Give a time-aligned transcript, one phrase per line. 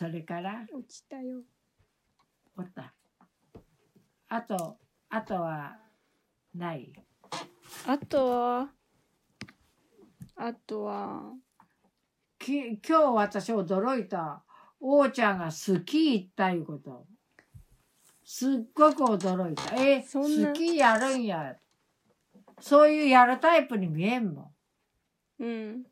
[0.00, 0.64] それから？
[0.72, 1.42] 落ちたよ。
[2.56, 2.94] おった。
[4.30, 4.78] あと
[5.10, 5.76] あとは
[6.54, 6.90] ない？
[7.86, 8.68] あとは、
[10.36, 11.34] あとは、
[12.38, 14.42] き今日私驚いた。
[14.80, 17.04] 王ちゃんがスキー行ったいうこと。
[18.24, 19.76] すっごく驚いた。
[19.76, 20.54] えそんな？
[20.54, 21.56] スキーやるんや。
[22.58, 24.54] そういうやるタイプに見えんも
[25.38, 25.44] ん。
[25.44, 25.82] うん。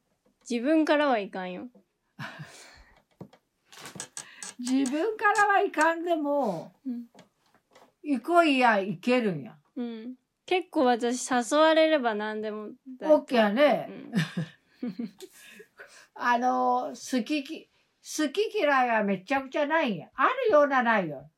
[0.49, 1.69] 自分からはいかんよ。
[4.59, 7.05] 自分からはいかんでもうん。
[8.03, 10.15] 行こいや行けるんやうん。
[10.47, 13.17] 結構私誘われれば何でも大丈夫。
[13.17, 14.13] オッケーやね、
[14.83, 14.93] うん。
[16.15, 17.69] あの好きき
[18.01, 21.31] 好き嫌いはめちゃくちゃないんやあるようなないよ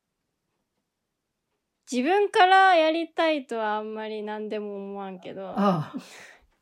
[1.91, 5.93] 自分からやりたいとはあんまり何でも思わんけど、あ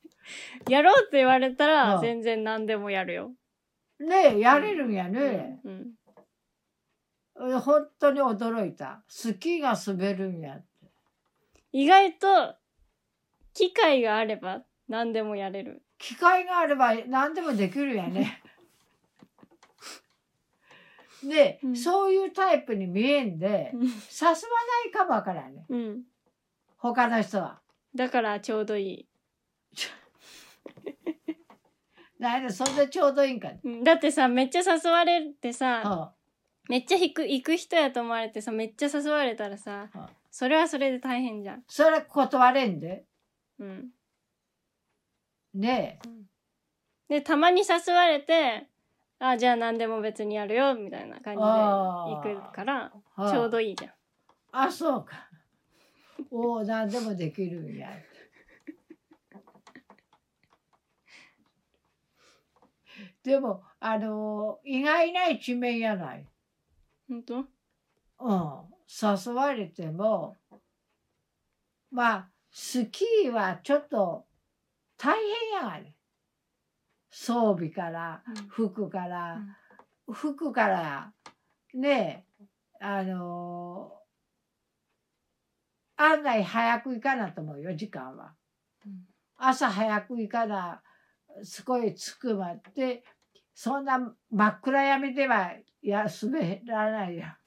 [0.67, 3.31] やろうって言われたうらん全然何でもやるよ。
[3.99, 5.91] ねえやれるんやね、うん。
[7.39, 9.01] 本当に驚いた。
[9.07, 10.65] スキーが滑るんやって。
[11.71, 12.55] 意外と、
[13.53, 15.81] 機会があれば何でもやれる。
[15.97, 18.41] 機会があれば何でもできるやね。
[21.23, 21.75] で、うん。
[21.75, 23.91] そういうタイプに見えんで誘わな
[24.89, 25.65] いかもわからんね。
[25.69, 26.03] うん。
[26.77, 27.61] 他の人は。
[27.95, 29.07] だからちょうどいい。
[32.19, 33.83] なんでそんなちょうどいいんかね、うん。
[33.83, 36.13] だってさ、めっちゃ誘われてさ、は
[36.69, 41.63] めっちゃ行く、行く人やと思われてさ、めっちゃ誘われたらさ、あそれはそれで大変じゃん。
[41.67, 43.03] それ断れんで。
[43.57, 43.89] うん。
[45.55, 45.99] ね
[47.09, 48.67] で、たまに誘われて、
[49.17, 53.91] あ、じゃあ何でも別にやるよ、みたいな感じで行くから、ちょうどいいじゃん。
[54.51, 55.27] あそうか。
[56.29, 57.89] おお何でもできるんや。
[63.23, 66.25] でもあの意外な一面やない
[67.09, 67.23] ほん。
[67.23, 67.45] と
[68.19, 70.37] うん、誘われても
[71.91, 74.25] まあスキーはちょっと
[74.97, 75.95] 大変やがね。
[77.09, 78.47] 装備からうん。
[78.47, 79.41] 服から、
[80.11, 81.13] 服から
[81.73, 82.45] ねえ
[82.81, 83.91] あの
[85.97, 88.33] 案外早く行かなと思うよ時間は。
[88.85, 89.05] うん。
[89.37, 90.81] 朝早く行かな
[91.43, 93.03] すごい着くまで
[93.53, 97.37] そんな真っ暗闇ではや滑らないや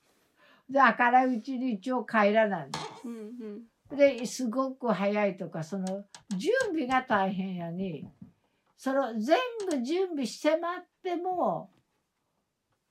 [0.68, 2.70] で明るいうちに一応帰らない
[3.04, 3.12] うん
[3.92, 3.96] うん。
[3.96, 6.04] ですごく早いとかその
[6.36, 8.08] 準備が大変やに
[8.76, 9.38] その全
[9.70, 11.70] 部準備して待っても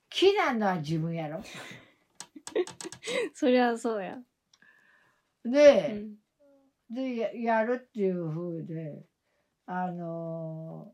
[0.08, 1.42] 気なのは自分やろ。
[3.34, 4.18] そりゃそうや。
[5.44, 6.16] うで、ん。
[6.90, 9.02] でややるっていう風で
[9.66, 10.92] あの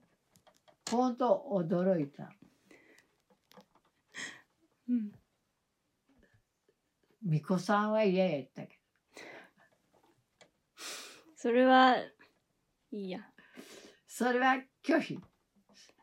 [0.86, 2.32] ー、ほんと驚いた
[4.88, 5.12] うん。
[7.24, 8.78] 巫女さんは嫌やったけ
[11.36, 11.96] それは、
[12.90, 13.18] いいや。
[13.18, 13.24] ど
[14.06, 15.18] それは拒否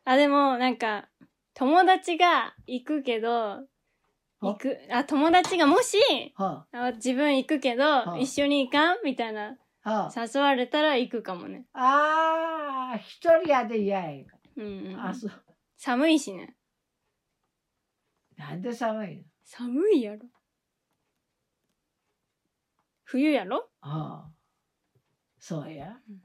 [0.05, 1.09] あ、でも、なんか、
[1.53, 3.67] 友達が行くけど、
[4.41, 5.97] 行く、あ、友達がもし、
[6.35, 6.67] は？
[6.71, 10.29] あ自分行くけど、あ一緒に行かんみたいな、あ、は？
[10.33, 11.65] 誘われたら行くかもね。
[11.73, 14.25] あ、あー一人やで嫌や
[14.57, 15.01] うん、うん。
[15.01, 15.31] あそう
[15.77, 16.55] 寒いしね。
[18.37, 19.23] なんで寒いの？
[19.43, 20.29] 寒いやろ。
[23.05, 23.69] 冬やろ？
[23.81, 24.31] ああ
[25.39, 26.21] そうや、うん。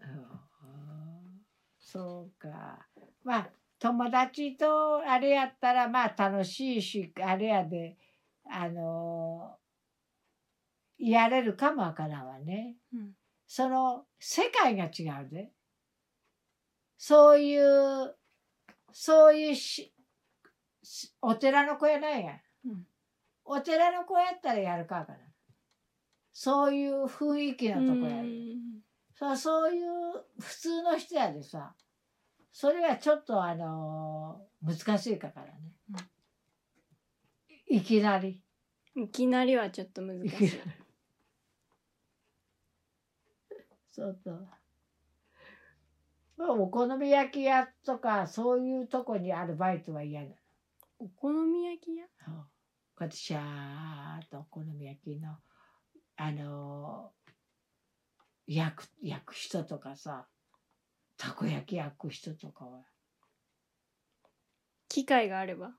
[0.00, 1.44] うん
[1.78, 2.86] そうか。
[3.24, 7.96] まあ友達とあれやったらまあ楽しいしあれやで
[8.50, 9.56] あの
[10.98, 12.76] やれるかもわからんわね。
[12.92, 13.12] うん。
[13.46, 15.50] その世界が違うで。
[16.98, 18.16] そういう
[18.96, 19.92] そういうし
[20.84, 22.86] しお寺の子やないや、うん。
[23.44, 25.20] お寺の子やったらやるかわからん
[26.32, 28.28] そういう雰囲気のとこやる
[29.20, 29.36] うん。
[29.36, 29.84] そういう
[30.38, 31.74] 普通の人やでさ。
[32.52, 35.74] それはちょっとあのー難しいかからね、
[37.68, 38.40] いきなり。
[38.94, 40.26] いきなりはちょっと難しい。
[40.26, 40.50] いきなり。
[43.90, 44.48] そうそう
[46.36, 50.34] まあお好み焼き屋とかそういうとこにアルバイトは嫌だ
[50.98, 52.06] お好み焼き屋？
[52.24, 52.42] そうこ
[53.00, 55.36] うやってシャーっとお好み焼きの
[56.16, 57.30] あのー
[58.46, 60.26] 焼く焼く人とかさ
[61.16, 62.82] たこ焼き焼く人とかは
[64.88, 65.70] 機会があれば？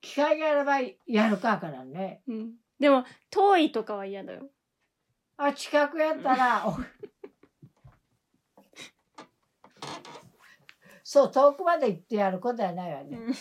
[0.00, 2.52] 機会があればやるかからねうん。
[2.78, 4.48] でも、遠いとかは嫌だよ。
[5.36, 6.72] あ近くやったらお
[11.02, 13.18] そう遠くまで行ってやることはないわね。
[13.18, 13.34] うん。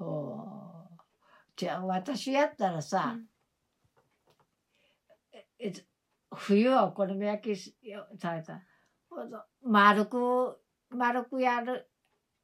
[0.06, 0.88] お
[1.56, 3.16] じゃあ私やったらさ、
[5.58, 5.72] え
[6.34, 8.62] 冬はお好み焼きし食べた
[9.62, 10.58] 丸く
[10.88, 11.90] 丸くやる。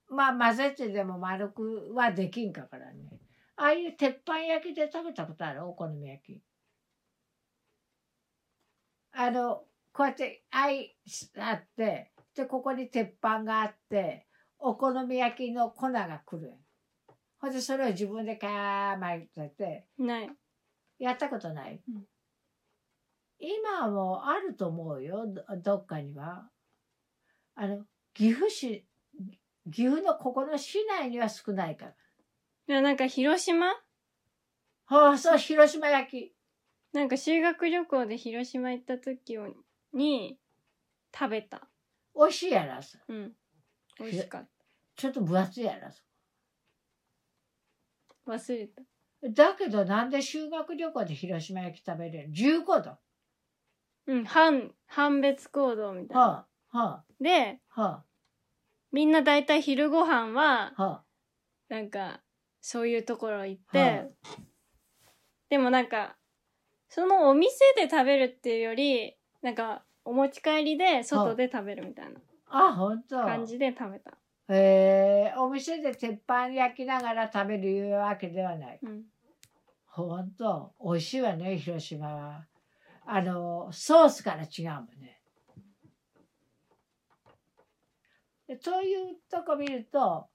[0.08, 3.08] まあ混ぜてでも丸くはできんかからね。
[3.56, 5.66] ああいう鉄板焼きで食べたことある？
[5.66, 6.42] お好み焼き。
[9.12, 9.64] あの
[9.96, 10.94] こうやってあい
[11.38, 14.26] あってでここに鉄板があって
[14.58, 16.52] お好み焼きの粉が来る。
[17.38, 19.86] ほんでそれを自分でかー巻いてて。
[19.98, 20.30] ない。
[20.98, 22.04] やったことない、うん。
[23.38, 25.26] 今もあると思うよ。
[25.26, 26.50] どどっかには。
[27.54, 28.86] あの岐阜市
[29.70, 31.90] 岐阜のここの市内には少ないから。
[32.68, 33.68] いやなんか広島？
[34.88, 36.34] ああそう広島焼き。
[36.92, 39.38] なんか修学旅行で広島行った時
[39.96, 40.38] に
[41.16, 41.68] 食べた。
[42.14, 43.32] 美味しいやらさうん。
[43.98, 44.48] 美味しかっ
[44.96, 46.02] ちょっと分厚いやらさ
[48.24, 48.32] た。
[48.32, 48.82] 忘れた。
[49.28, 52.98] だけどなんで修学旅行で広島焼き食べれる ?15 度
[54.08, 56.20] うん、判、判別行動みたいな。
[56.20, 58.04] はあはで、あは
[58.92, 61.04] みんなだいたい昼ご飯は、あは
[61.68, 62.22] なんか、
[62.60, 64.10] そういうところ行って、はい
[65.48, 66.16] でもなんか、
[66.88, 72.20] そのお店で食べるっていうより、なんか、お持ち帰りで外で食べるみたいな。
[72.48, 73.16] ああ本当。
[73.24, 74.12] 感じで食べた。
[74.48, 78.78] えー、お店で鉄板焼きながら食べるいうわけではない。
[78.80, 79.02] うん。
[79.86, 82.44] ほんと美味しいわね広島は。
[83.04, 85.20] あのソースから違うもんね。
[88.46, 90.26] でそういうとこ見ると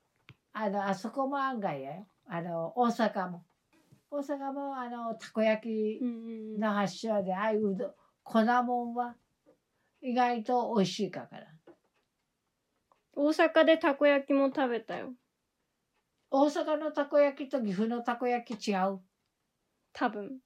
[0.51, 1.95] あのあそこも案外や。
[1.95, 3.45] よあの大阪も。
[4.09, 5.99] 大阪もあのたこ焼き。
[6.59, 9.15] の発祥でああいううど粉もんは
[10.01, 11.47] 意外と美味しいかから
[13.13, 15.13] 大阪でたこ焼きも食べたよ。
[16.31, 18.99] 大阪のたこ焼きと岐阜のたこ焼き違う？
[19.93, 20.39] 多分。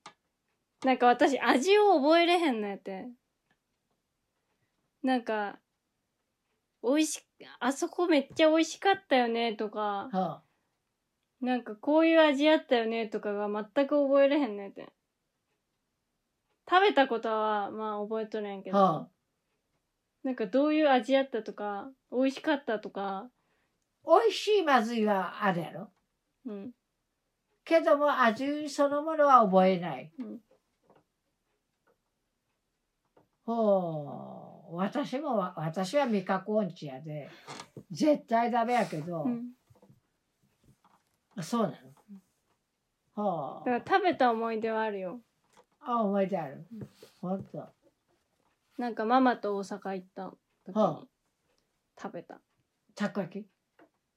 [0.84, 3.08] なんか私味を覚えれへんのやって。
[5.04, 5.60] なんか、
[6.84, 7.24] 美味し、
[7.60, 10.42] あそこめっちゃ美味しかったよねとか、は
[11.42, 14.92] なんかこういう味あったよねとかが全く覚えれへんのやって。
[16.68, 19.15] 食べたことはまあ覚えとるんやけど、あはあ
[20.26, 23.30] なんかどういう味あったとか、美味しかったとか、
[24.04, 25.92] 美味しいまずいはあるやろ
[26.48, 26.72] うん。
[27.64, 30.12] けども味そのものは覚えない。
[30.18, 30.40] うん
[33.46, 37.30] ほう私もわ私は味覚音痴やで
[37.92, 39.52] 絶対ダメやけど、うん。
[41.44, 41.76] そうなの。
[43.14, 45.20] ほうだから食べた思い出はあるよ。
[45.82, 46.90] あ覚えてあるうん。
[47.22, 47.75] ほんと。
[48.78, 50.34] なんかママと大阪行った
[50.66, 51.02] 時はあ。
[51.02, 51.08] に
[52.02, 52.42] 食べた。
[52.96, 53.48] たこ焼き？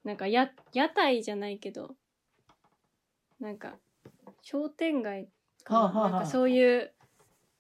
[0.05, 1.97] なんかや、屋台じゃないけど、
[3.41, 3.79] なんか、
[4.43, 5.29] 商店街
[5.65, 6.11] かな,、はあはあはあ。
[6.11, 6.95] なんかそういう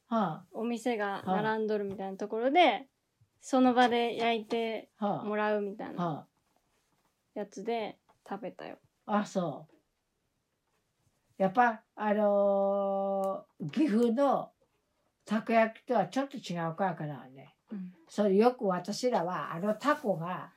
[0.09, 2.89] はお店が並んどるみたいなところで、
[3.41, 6.27] その場で焼いてあはもらうみたいあなは
[7.35, 7.99] やつで
[8.29, 8.79] 食べたよ。
[9.07, 9.75] ああそう。
[11.41, 14.51] やっぱあのー岐阜の
[15.29, 17.55] たこ焼きとはちょっと違うからからね。
[17.71, 17.93] うん。
[18.09, 20.49] それよく私らはあのタコが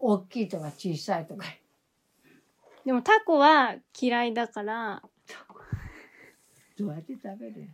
[0.00, 1.46] 大きいとか小さいとか
[2.84, 5.00] でもタコは嫌いだから、
[6.76, 7.68] どうやって食べる？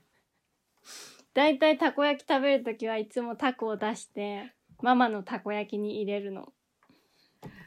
[1.32, 6.52] だいたいたこ焼き食べるときはいつもタコを出して、ママのたこ焼きに入れるの。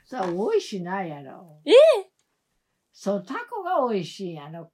[0.05, 1.71] さあ美味しないやろえ？
[2.93, 4.69] そうタコが美味しいあの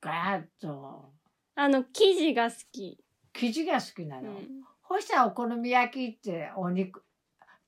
[0.00, 1.10] ガーッと
[1.56, 2.98] あの、生地が好き。
[3.38, 4.64] 生地が好きなの、うん。
[4.82, 7.02] ほしたらお好み焼きってお肉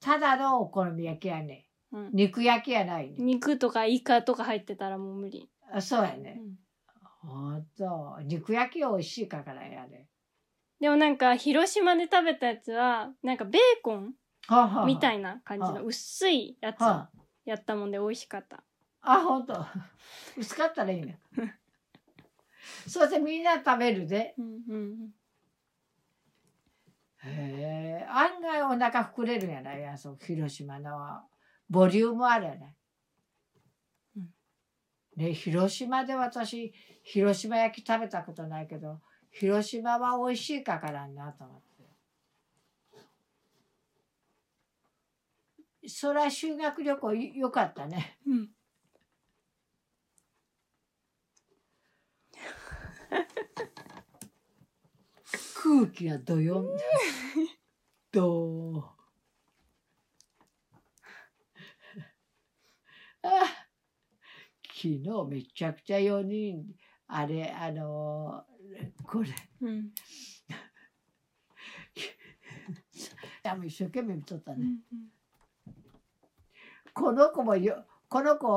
[0.00, 5.50] ただのお好み焼きやねうん、肉焼きやないね肉とかイカとか入ってたらもう無理。
[5.72, 6.58] あそうやね、うん。
[7.20, 10.06] ほんと肉焼き美味しいかからやで。
[10.80, 14.14] でもなんか、広島で食べたやつは、なんかベーコン
[14.86, 15.72] みたいな感じはあ。
[15.74, 17.10] の薄いやつは
[17.44, 18.62] やったもんで美味しかった。
[19.02, 19.66] ああほんと。
[20.38, 21.18] 薄かったらいいね
[22.86, 24.34] そしてみんな食べるで。
[24.38, 25.14] うんうん
[27.24, 28.06] へえ。
[28.08, 29.82] 案外お腹膨れるんやない？
[29.82, 31.24] やそう広島のは。
[31.68, 32.76] ボリュームあるやない、
[34.16, 34.34] うん。
[35.16, 36.72] ね広島で私
[37.04, 39.00] 広島焼き食べたことないけど
[39.30, 41.96] 広島は美味しいかからんなと思って。
[45.88, 48.18] そら修学旅行よよかったね。
[48.26, 48.50] うん。
[55.62, 56.60] 空気がどよ。
[56.60, 56.66] ん。
[58.12, 58.92] ど
[63.22, 63.28] あ
[64.64, 66.64] 昨日めちゃくちゃ4人
[67.06, 69.28] あれあのー、これ、
[69.60, 69.90] うん、
[73.66, 74.64] 一生懸命見とったね、うん
[75.66, 75.74] うん、
[76.94, 78.48] この子もよこの子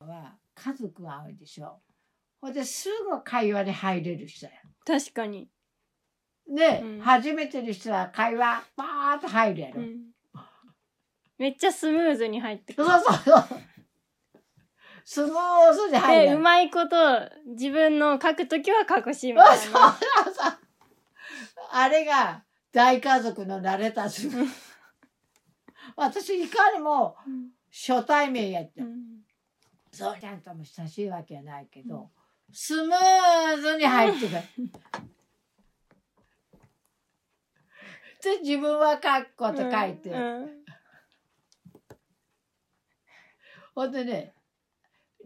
[0.00, 1.80] は家族が多いでしょ。
[2.40, 4.52] ほんですぐ会話に入れる人や。
[4.84, 5.48] 確かに。
[6.48, 7.00] ね、うん。
[7.00, 10.00] 初めての人は会話バーッと入るやろ、うん。
[11.38, 12.88] めっちゃスムーズに入ってくる。
[12.88, 13.44] そうそうそう。
[15.04, 16.96] スムーズに入るでうまいこと
[17.46, 20.52] 自分の書くときは書くしみたいそうなそうそう。
[21.72, 24.28] あれが大家族の慣れたす
[25.96, 27.16] 私いかにも
[27.70, 29.22] 初対面やって、うん。
[29.90, 32.10] そうちゃんとも親しいわけはないけど、
[32.52, 34.42] スムーズに入ってくる。
[38.22, 40.48] で自分は書くこと書いて、うん
[43.74, 44.34] ほんでね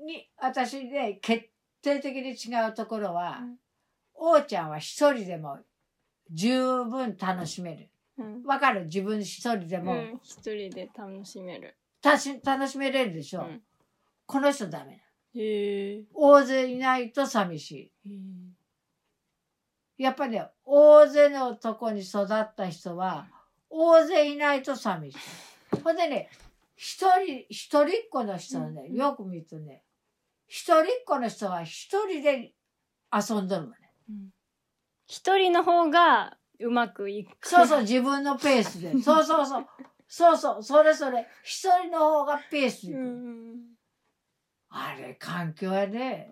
[0.06, 1.46] に私ね決
[1.82, 3.58] 定的に違うところは、うん。
[4.14, 5.58] 王ちゃんは一人でも
[6.32, 7.90] 十分楽しめる。
[8.18, 8.42] うん。
[8.44, 8.84] わかる？
[8.84, 11.76] 自分一人でも、うん一人で楽しめる。
[12.00, 13.62] たし楽しめれるでしょ、うん。
[14.26, 15.02] この人ダメ。
[15.34, 18.10] な大勢いないと寂しい
[19.98, 23.26] やっぱりね大勢のとこに育った人は
[23.70, 25.18] 大勢いないと寂しい。
[25.82, 26.30] ほんでね
[26.76, 28.96] 一人一人っ子の人はね、うん。
[28.96, 29.82] よく見るとね
[30.46, 32.52] 一人っ子の人は一人で
[33.12, 33.76] 遊んどるもんね。
[34.10, 34.28] うん。
[35.06, 37.48] 一人の方がうまくいく。
[37.48, 38.92] そうそう自分のペースで。
[39.02, 39.66] そうそうそう。
[40.08, 41.26] そうそうそれそれ。
[41.42, 43.76] 一人の方がペースでいく、うん。
[44.68, 46.30] あれ環境やね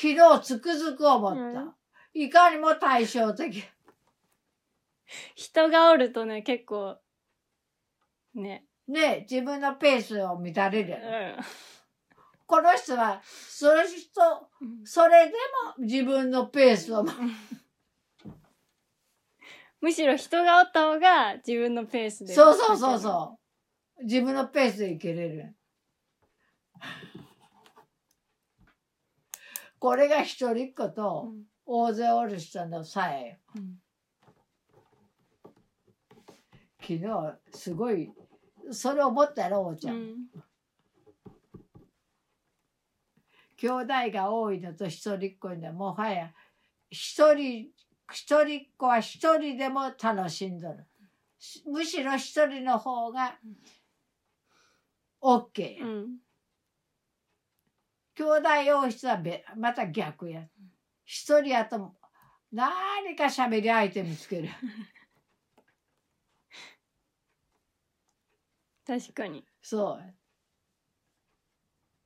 [0.00, 1.74] 昨日つくづく思った、うん。
[2.14, 3.62] いかにも対照的。
[5.34, 6.96] 人がおるとね結構
[8.34, 8.64] ね。
[8.88, 11.44] ね自分のペースを乱れるうん。
[12.46, 14.48] この人はその人
[14.84, 15.34] それで
[15.76, 17.04] も自分のペースを
[19.82, 23.38] むしろ人がおった方が自分のペースでそうそうそうそ
[23.98, 24.04] う。
[24.04, 25.54] 自分のペースでいけれる
[29.80, 31.42] これが一人っ子うとん。
[31.64, 33.36] 大勢おる人の差えよ。
[33.56, 33.80] うん。
[36.80, 37.04] 昨日
[37.52, 38.12] すごい
[38.70, 40.16] それ思ったやろおうちゃん、うん。
[43.56, 46.32] 兄弟が多いのと一人っ子にはもはや
[46.90, 47.68] 一人
[48.12, 50.86] 一人っ子は一人でも楽しんどる。
[51.38, 53.38] しむしろ一人の方が
[55.22, 56.18] OK や、うん
[58.20, 60.46] 兄弟多い人はべまた逆や。
[61.06, 61.94] 一人やと
[62.52, 64.50] 何か喋り相手見つける。
[68.86, 69.46] 確かに。
[69.62, 70.14] そう。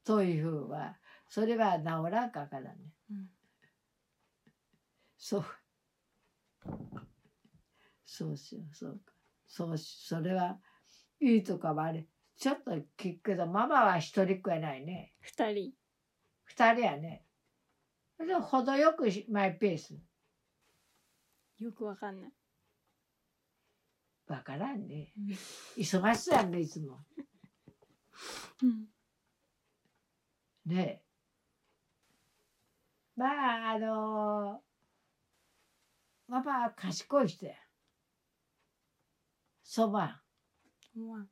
[0.04, 3.28] というふうはそれは治らんかからね、うん。
[5.18, 5.44] そう。
[8.04, 9.12] そうしようそうか。
[9.48, 10.60] そうしそれは
[11.20, 12.06] いいとかはあれ
[12.36, 15.12] ちょっと聞くけどママは一人っ子やないね。
[15.20, 15.74] 二人
[16.56, 17.24] 二人やね。
[18.16, 19.94] でも程よくしマイペース。
[21.58, 22.32] よくわかんない。
[24.28, 25.12] わからんね。
[25.76, 27.00] 忙しそうやんねいつも。
[28.62, 28.86] うん。
[30.66, 30.80] ね。
[30.80, 31.02] え
[33.16, 34.62] まああの
[36.28, 37.54] ママは賢い人や。
[39.64, 40.20] そば
[40.96, 41.28] 思わん。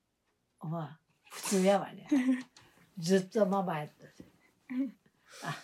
[0.62, 1.00] まあ
[1.31, 2.09] 普通やわね。
[2.99, 4.09] ずっとママやった。
[4.09, 4.25] し
[5.43, 5.57] あ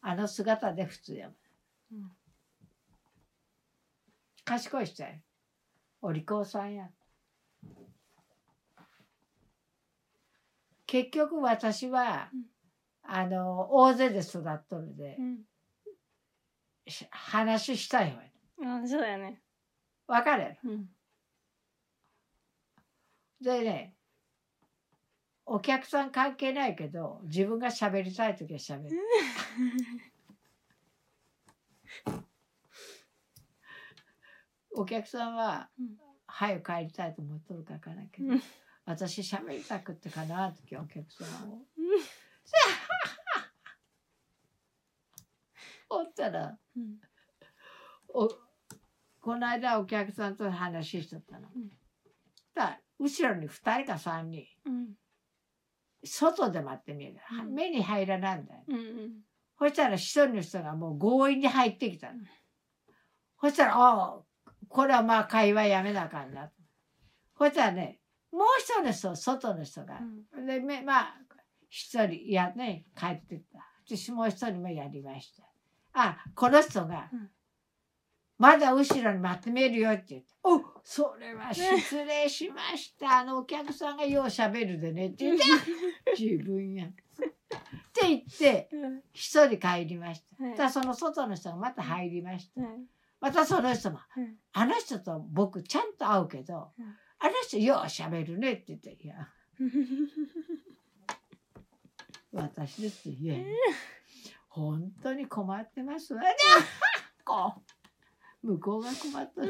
[0.00, 1.32] あの姿で普通やわ
[1.92, 2.10] うん。
[4.44, 5.08] 賢い人や。
[6.00, 6.88] お利口さんや。
[10.86, 12.44] 結局私は、うん。
[13.08, 15.38] あの大勢で育っとるで、うん。
[16.88, 18.22] し話したいわ。
[18.82, 19.40] あそうだよね。
[20.06, 20.86] わかるうん。
[23.40, 23.95] でね
[25.48, 28.96] お客さん関係ないけど自分が喋りたい時は喋る。
[34.74, 35.96] お客さんはうん。
[36.26, 38.42] 早く帰りたいと思っとるかわからんけど、うん。
[38.84, 41.62] 私喋りたくってかなってお客さんを。
[45.88, 46.96] おったらうん。
[48.08, 48.28] お
[49.20, 51.48] この間お客さんと話しとったの。
[51.54, 51.70] うん。
[52.52, 54.44] だ後ろに2人か3人。
[54.64, 54.94] うん
[56.06, 57.54] 外で待ってみる、うん。
[57.54, 58.62] 目に入らなんだよ。
[58.68, 59.10] うん
[59.58, 62.18] そしたら一人の人がもう強引に入ってきたの。
[63.40, 64.22] そしたら「ああ
[64.68, 66.50] これはまあ会話やめなあかんな」
[67.38, 69.98] そしたらねもう一人の人外の人が、
[70.46, 71.16] でめまあ
[71.70, 73.66] 一人やね帰ってった。
[73.86, 75.44] 私もう一人もやりました。
[75.94, 77.30] あこの人が、うん
[78.38, 83.20] まだ後ろにまとめるよって言って「おそれは失礼しました。
[83.20, 85.44] あのお客さんがようしゃべるでね」って言って
[86.20, 86.86] 自分や。
[86.86, 86.88] っ
[87.92, 89.02] て言ってうん。
[89.12, 90.22] 一人帰りまし
[90.56, 90.64] た。
[90.64, 90.70] はい。
[90.70, 92.60] その外の人がまた入りました。
[92.60, 92.70] はい。
[93.20, 99.32] またその人もうん「あの人と僕ちゃんと会うけど、うんあの人ようしゃべるね」って言って「いや。
[102.32, 103.36] 私です」い や
[104.48, 106.22] 本当に困ってますわ」
[107.24, 107.60] こう
[108.46, 109.42] 向こうが困った。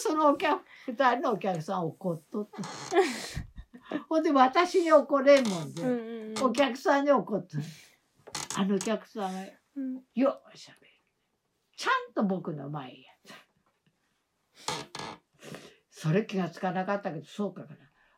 [0.00, 2.62] そのお客二人のお客さん怒っとって。
[4.08, 5.82] ほんで私に怒れんもんで。
[5.82, 5.98] うんうん
[6.36, 6.44] うん。
[6.44, 7.56] お客さんに怒って
[8.56, 9.40] あのお客さんが
[9.76, 10.02] うん。
[10.14, 10.92] ようしゃべる。
[11.76, 12.96] ちゃんと僕の前や
[15.90, 17.68] それ気がつかなかったけどそうかな。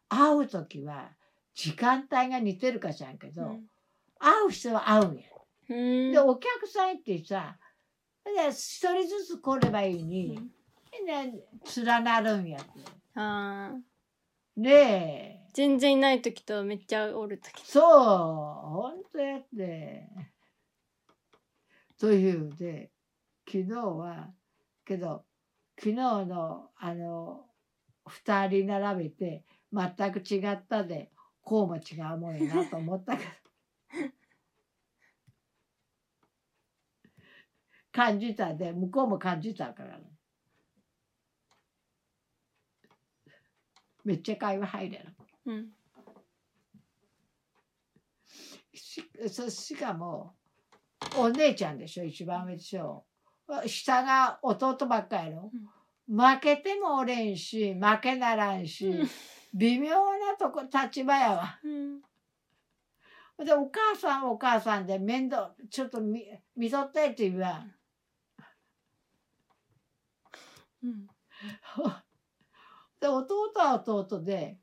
[0.09, 1.11] 会う時は
[1.55, 3.59] 時間帯が似てるかしらんけど、
[4.19, 5.23] 会う人は会うんや、
[5.69, 6.13] うん。
[6.13, 7.59] でお客さんってさ
[8.35, 10.39] で一人ずつ来ればいいに、
[11.07, 11.33] ね、
[11.77, 12.71] 連なるんやって。
[13.15, 14.61] あー。
[14.61, 15.51] ねえ。
[15.53, 17.63] 全然いない時とめっちゃおる時。
[17.65, 20.09] そう、本当やって。
[21.99, 22.91] というで、
[23.47, 24.31] 昨日は、
[24.85, 25.25] けど、
[25.79, 27.47] 昨日の、あの、
[28.07, 31.11] 二人並べて、全く違ったで、
[31.43, 33.31] こうも違うもんやなと思ったけど。
[37.93, 40.05] 感じたで、向こうも感じたからね。
[44.05, 45.15] めっちゃ会話入れる。
[45.47, 45.69] うん。
[48.73, 50.35] しそしかも
[51.17, 53.05] お姉ちゃんでしょ一番上でしょ。
[53.67, 55.51] 下が弟ばっかやろ、
[56.09, 59.09] 負けてもおれんし負けならんし、うん。
[59.55, 61.59] 微妙なとこ立場やわ。
[61.65, 62.01] うん。
[63.45, 66.25] でお母さんはお母さんで面倒ちょっと見
[66.57, 67.73] 見とってって言うわん
[70.83, 71.07] うん。
[73.01, 74.59] で弟は弟で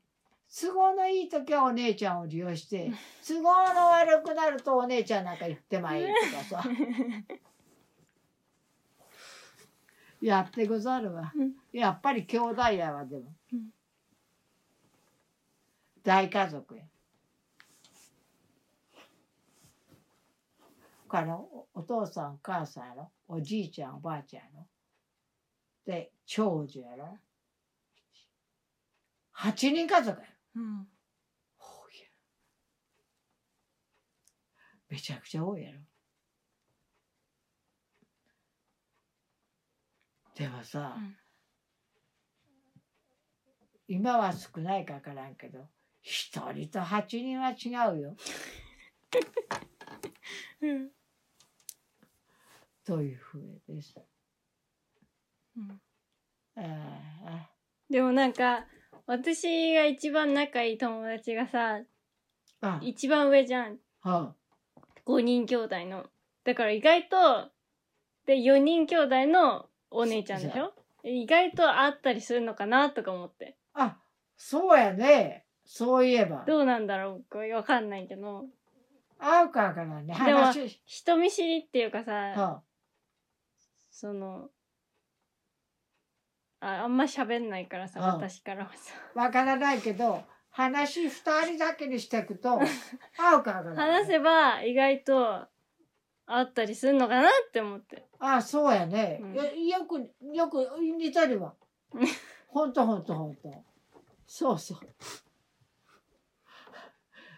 [0.48, 2.90] 都合のいい時はお姉ちゃんを利用して
[3.26, 3.42] 都合
[3.74, 6.08] の悪くなるとお姉ちゃんなんか言ってまいと
[6.56, 6.68] かさ。
[10.20, 11.32] やってござるわ。
[11.34, 11.52] うん。
[11.72, 13.70] やっぱり兄弟やわでも、うん。
[16.02, 16.84] 大家族や。
[21.08, 23.10] からおお父さんお母さんやろ？
[23.28, 24.66] おじいちゃんおばあちゃんやろ？
[25.88, 27.18] で長女やろ
[29.34, 30.60] ？8人家族やろ？
[30.60, 30.86] うん。
[31.58, 32.12] 多いやろ。
[34.90, 35.78] めちゃくちゃ多いやろ。
[40.34, 41.16] でもさ、うん。
[43.88, 45.70] 今は少ないかわからんけど
[46.02, 48.14] 一人と8人は違うよ。
[50.60, 50.90] うん。
[52.84, 53.94] というふうです。
[56.56, 56.66] うん。
[57.90, 58.64] でもなんか
[59.06, 61.80] 私が一番仲いい友達がさ
[62.60, 62.78] あ。
[62.82, 63.78] 一番上じゃん。
[64.02, 64.34] あ
[65.06, 66.06] 5人兄弟の。
[66.44, 67.50] だから意外と
[68.26, 70.72] で4人兄弟のお姉ちゃんでしょ？
[71.04, 73.56] 意外とあったりするのかなとか思って。
[73.74, 73.96] あ
[74.36, 75.46] そうやね。
[75.64, 76.44] そういえば。
[76.46, 78.46] どうなんだろうかわかんないけど。
[79.20, 82.62] 合うかわからんねでも話人見知りっていうかさは
[83.90, 84.48] その
[86.60, 88.06] ああんま喋んないからさうん。
[88.06, 88.94] 私からはさ。
[89.14, 91.10] あわからないけど話二
[91.44, 92.58] 人だけにしていくと
[93.16, 95.46] 合うからん話せば意外と
[96.26, 98.06] あったりするのかなって思って。
[98.18, 99.34] あそうやね、うん。
[99.34, 101.54] よよくよく似てるわ
[102.48, 103.64] ほんとほんとほんと。
[104.26, 104.78] そうそう。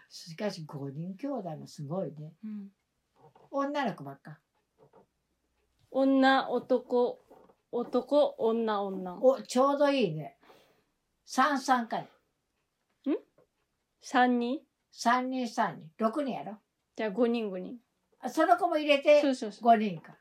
[0.09, 2.33] しかし5人兄弟もすごいね。
[3.49, 4.39] 女の子ばっか。
[5.91, 7.19] 女男
[7.71, 9.17] 男女女。
[9.21, 10.37] おちょうどいいね。
[11.25, 12.09] 三三かね
[14.03, 14.59] 3人？
[14.91, 15.91] 三人三人。
[15.97, 16.57] 六人やろ？
[16.95, 17.79] じゃあ5人5人。
[18.19, 19.73] あその子も入れてそうそうそう。
[19.73, 20.17] 5人か。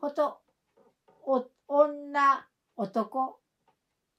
[0.00, 0.40] ほんと
[1.24, 3.38] お女男。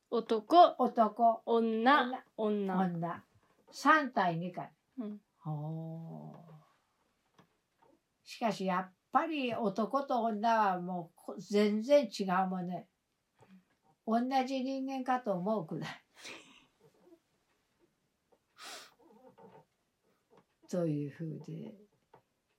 [0.10, 1.42] 男男。
[1.46, 2.76] 女女。
[2.76, 3.24] 女。
[3.74, 5.22] 3対2かうん。
[5.40, 6.54] ほう
[8.24, 12.88] しかしやっぱり男と女はもうこ全然違うもんね
[14.06, 15.90] 同じ人間かと思うくらい。
[20.70, 21.74] というふうで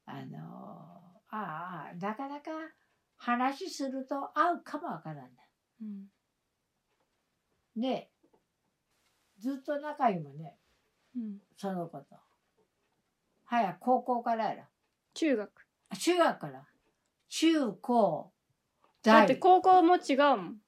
[0.07, 2.51] あのああなかなか
[3.17, 5.43] 話すると合うかもわからんな。
[5.83, 6.11] うん。
[7.77, 8.11] ね
[9.39, 10.59] ずっと仲いいもんね。
[11.17, 11.43] うん。
[11.57, 12.17] その子と。
[13.45, 14.65] はや高校からやろ
[15.13, 15.51] 中学。
[15.51, 15.64] あ
[15.99, 16.65] 中学から。
[17.29, 18.33] 中高
[19.03, 19.13] 大。
[19.21, 20.61] だって高校も違うもん、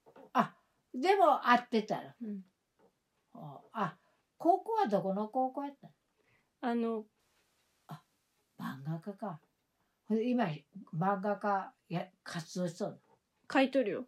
[0.93, 2.41] でも会ってたらうん、
[3.73, 3.95] あ
[4.37, 5.89] 高校はどこの高校やった
[6.61, 7.05] あの
[8.59, 9.39] 漫画家か。
[10.09, 10.45] 今
[10.97, 12.97] 漫画家や活動しとんの？
[13.47, 14.05] 買い取るよ。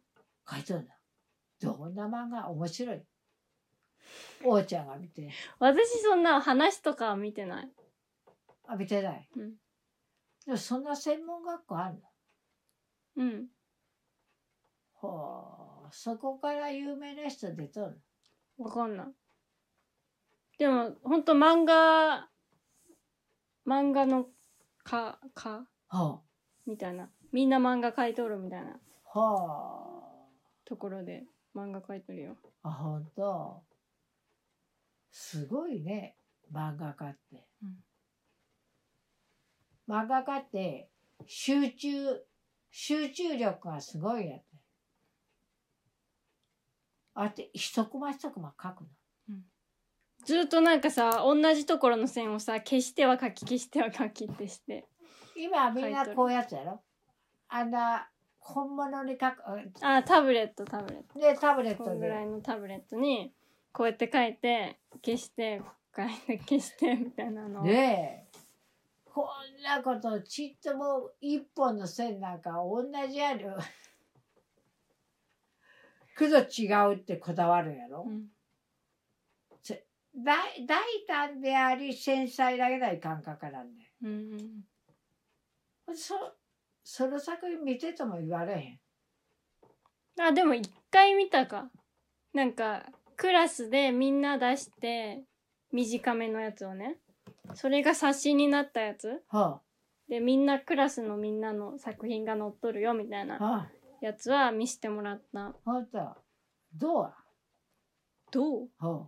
[0.50, 0.98] 書いとんだ
[1.62, 2.50] どんな漫画？
[2.50, 3.02] 面白い？
[4.43, 5.30] 王ちゃんが見て。
[5.60, 7.69] 私そんな話とかは見てない。
[8.67, 9.54] あ見てない、うん
[10.49, 11.99] でもそんな専門学校ある
[13.15, 13.23] の？
[13.23, 13.47] うん。
[14.93, 18.01] ほうそこから有名な人出とる
[18.57, 19.07] わかんない。
[20.57, 22.29] でもほんと漫画
[23.67, 24.25] 漫画の
[24.83, 25.67] かか？
[25.88, 26.23] ほ
[26.65, 27.12] うみたいな。
[27.31, 28.79] みんな漫画買い取るみたいな。
[29.03, 30.01] ほ
[30.65, 32.31] ところで漫画買い取るよ。
[32.31, 33.62] うあ本当。
[35.12, 36.15] すごいね
[36.51, 37.47] 漫画家って、
[39.89, 40.89] うん漫画家って
[41.25, 41.89] 集中
[42.71, 44.45] 集中力がすごいやって。
[47.15, 48.88] あって一コマ一コマ書くの。
[50.25, 54.86] ずっとなんかさ同じところの線をさ消しては書き消しては書きってして。
[55.36, 56.82] 今はみんなこうやつやろ。
[57.47, 59.43] あんな本物に書く
[59.82, 61.19] あタブレットタブレット。
[61.19, 63.34] でタブレットこのぐらでいのタブレットに
[63.71, 65.62] こうやって書いて消して
[65.95, 68.28] 書いて消してみたいなのをねえ
[69.13, 73.56] こんなことちっとも一本の線なんか同じやる。
[76.17, 78.30] けど違うってこだわるやろ、うん。
[80.15, 84.63] 大大胆であり繊細だけない感覚なんだようん。
[85.95, 86.15] そ
[86.84, 88.80] その作品見てても言われへん。
[90.22, 91.69] あでも一回見たか。
[92.34, 95.24] なんかクラスでみんな出して
[95.72, 96.98] 短めのやつをね
[97.55, 99.23] それが冊子になったやつ？
[99.29, 99.62] は
[100.07, 105.53] でみんなクラスのみんなの作品が載っとるよみたいあ、なはあ、やつは見せてもらった。
[105.63, 105.99] ほんと
[106.73, 107.13] どう？
[108.31, 108.69] どう？
[108.79, 109.07] は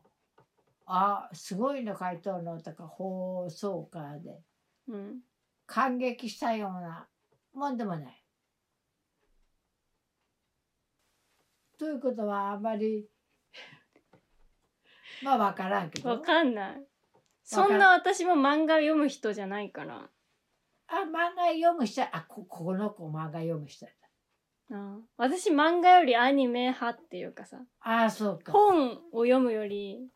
[0.86, 2.60] あ、あすごいの書いとるの。
[2.62, 4.42] とか放送家で。
[4.88, 5.20] うん。
[5.66, 7.08] 感激したような。
[7.54, 8.24] もんでもない。
[11.80, 13.08] ということはあんまり
[15.24, 16.10] まあ分からんけど。
[16.10, 16.86] わかんない
[17.44, 20.10] そんな私も漫画読む人じゃないから。
[20.88, 23.96] あ漫画読む人あここの子漫画読む人やっ
[24.74, 27.58] あ私漫画よりアニメ派っていうかさ。
[27.82, 28.52] あそうか。
[28.52, 30.08] 本を読むより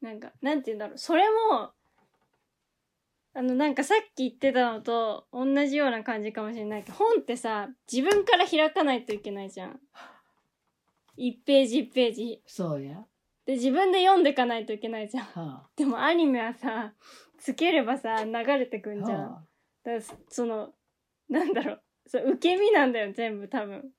[0.00, 0.98] なんかなんて言うんだろう。
[0.98, 1.72] それも
[3.32, 9.80] あのなんかさっき言ってたのと同じような感じかもしれないけど本ってさ自分から開かないといけないじゃん。
[11.18, 12.42] 1ページ1ページ。
[12.46, 13.04] そうや、
[13.50, 15.24] で自分で読んでかないといけないじゃん。
[15.24, 16.92] はでもアニメはさ
[17.36, 19.42] つければさ流れてくあんじゃん、は
[19.82, 20.68] だからその
[21.28, 21.82] なんだろう。
[22.06, 23.90] そう受け身なんだよ全部多分。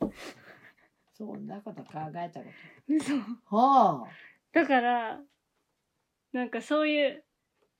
[0.00, 0.06] あ
[1.12, 2.46] そんなこと考えたこ
[2.86, 3.14] 嘘。
[3.50, 4.06] とは
[4.52, 5.18] だから
[6.32, 7.24] なんかそういう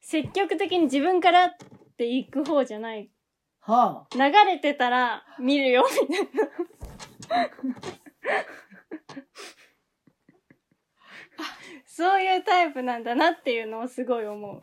[0.01, 1.51] 積極的に自分からっ
[1.97, 3.09] て行く方じゃない。
[3.61, 3.73] あ。
[3.73, 4.19] は流
[4.51, 6.17] れてたら見るよみ
[7.29, 7.51] たいな
[11.97, 14.63] そういうタイプなんだなっていうのをすごい思う。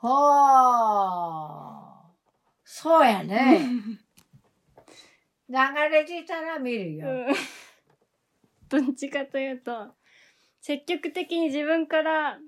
[0.00, 1.70] あは
[2.02, 2.10] あ。
[2.64, 3.60] そうやね。
[5.48, 5.56] 流
[5.92, 7.26] れてたら見るよ、うん。
[8.68, 9.94] どっちかというと
[10.60, 12.40] 積極的に自分から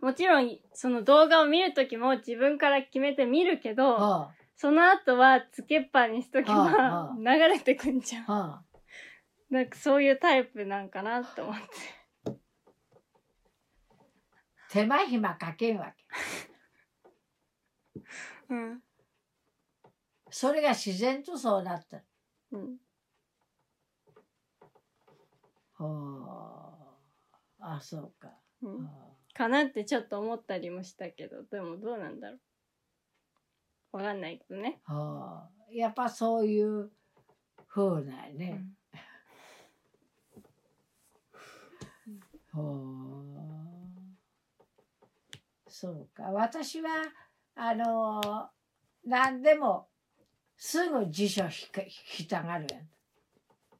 [0.00, 8.30] もちろんその動画を見るときも自分から決めて見るけどはその後はつけっぱにしとけはあばは 流れてくんじゃん。
[8.30, 8.64] あ、はあ、
[9.50, 12.03] なんかそういうタイプなんかなと思って
[14.74, 16.04] 手間暇かけんわけ。
[18.50, 18.82] うん。
[20.28, 22.02] それが自然とそうなった。
[22.50, 22.76] うん。
[25.78, 26.74] は
[27.60, 28.32] ああそうか、
[28.62, 28.84] うん。
[28.84, 28.90] は
[29.32, 32.38] かなってちょっと思ったりもしたけどでもどうなんだろ
[33.92, 33.96] う。
[33.98, 36.90] わかんないけどね、あはあやっぱそういう
[37.68, 38.64] 風なんやね、
[42.52, 43.43] はあ
[45.76, 46.30] そうか。
[46.30, 46.88] 私は
[47.56, 48.48] あの
[49.04, 49.88] 何でも
[50.56, 51.50] すぐ辞書引
[52.18, 52.82] きたがるやん。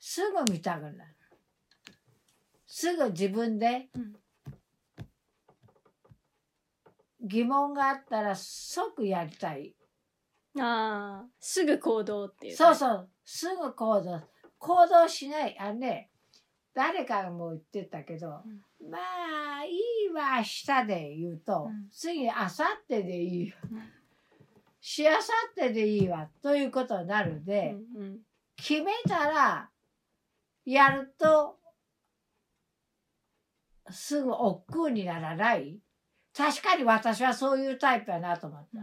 [0.00, 0.96] すぐ見たくなる。
[2.66, 4.16] すぐ自分でうん。
[7.22, 9.76] 疑問があったら即やりたい。
[10.58, 13.08] ああすぐ行動っていううそうそう。
[13.24, 14.20] すぐ行動。
[14.58, 15.56] 行動しない。
[15.60, 16.10] あのね
[16.74, 18.42] 誰かも言ってたけど、
[18.90, 19.70] まあい
[20.10, 21.88] いわ明日で言うと、うん。
[21.90, 22.50] 次明後
[22.88, 23.56] 日でいいわ。
[23.70, 23.82] うん。
[24.80, 25.22] し明後
[25.56, 28.18] 日でいいわということになるんで、うん
[28.56, 29.68] 決めたら
[30.64, 31.58] やると
[33.90, 35.80] すぐ億劫にならない？
[36.36, 38.80] 確かに私はそういうタイプやなと思った。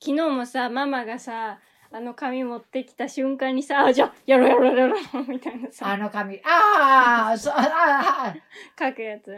[0.00, 1.58] 昨日もさママがさ
[1.94, 4.96] あの紙持ってきた瞬間にさあじゃあやろうやろうやろ
[5.28, 6.40] みたいなあさの紙。
[6.44, 8.34] ああそうあ
[8.78, 9.36] 書くやつ。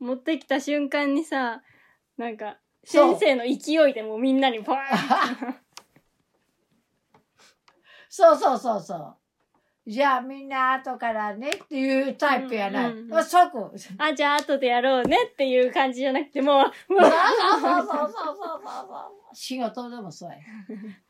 [0.00, 1.62] 持ってきた瞬間にさ
[2.16, 5.54] なんか先生の勢いでもうみんなにバーンう
[8.08, 9.16] そうそうそうそう。
[9.86, 16.72] じゃあみんな後からねっていうタイプやな、うんうんうん即そうそうあじゃあ後でやろうねっていう感じじゃなくてもうう。
[16.88, 19.34] そうわそうそうそうそうそう。
[19.34, 20.36] 仕事でもそうや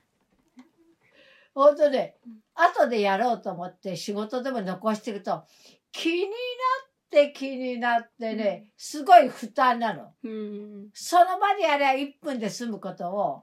[1.55, 2.17] 本当ね
[2.55, 5.45] 後でやろうと思って仕事でも残してると
[5.93, 10.13] 気になって気になってね、すごい負担なの。
[10.23, 13.43] うんその場でやれば1分で済むことを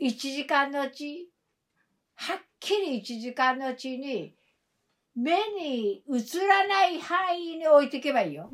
[0.00, 1.30] 1時間のうち
[2.14, 4.34] はっきり1時間のうちに
[5.14, 8.50] 目に映らない範囲に置いていけばいいよ。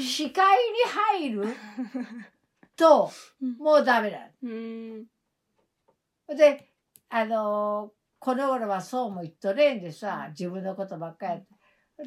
[0.00, 1.54] 視界に入る
[2.76, 3.10] と
[3.58, 4.30] もうダメだ。
[4.42, 5.06] うん
[6.28, 6.72] で、
[7.08, 11.46] あのーこの頃はそうも言っとれんでさ、自分のことばっかりやっ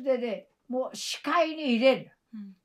[0.03, 0.17] て。
[0.17, 2.11] でね、もう視界に入れる。
[2.33, 2.55] うん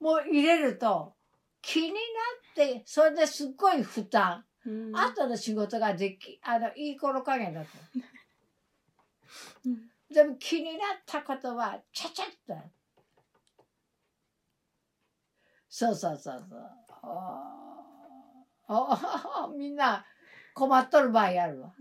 [0.00, 1.14] もう入れると
[1.60, 4.44] 気になって、それですっごい負担。
[4.64, 7.68] うん後の仕事ができ、あの、いい頃加減だと。
[9.66, 12.54] うんでも気になったことは、ちゃちゃっと。
[15.68, 16.60] そうそうそうそう。
[17.02, 20.04] あーあーみんな
[20.54, 21.72] 困っとる場合あるわ。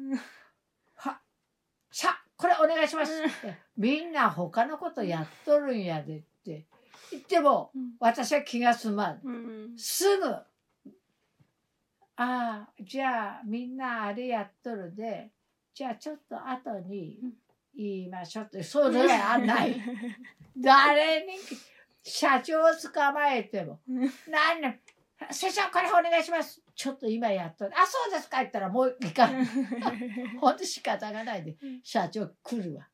[0.96, 1.20] は、
[1.92, 3.12] さあ、これお願いします。
[3.12, 3.58] って。
[3.78, 6.66] みんな他のことやっとるんやでって。
[7.12, 7.92] 言っても、うん。
[8.00, 9.22] 私は気が済まん。
[9.78, 10.46] すぐ、あ
[12.18, 15.32] あ、じゃあみんなあれやっとるで、
[15.74, 17.20] じゃあちょっと後に
[17.76, 19.82] 言いましょうって、そうではない。
[20.58, 21.34] 誰に、
[22.04, 23.80] 社長を捕まえても、
[24.28, 24.62] 何
[25.22, 26.62] ね、社長これお願いします。
[26.76, 27.72] ちょっと今やっとる。
[27.76, 29.46] あ、そうですか言ったらもういかん。
[30.40, 32.88] ほんと仕方がないで、社長来るわ。